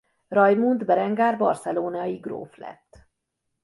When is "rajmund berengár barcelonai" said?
0.27-2.17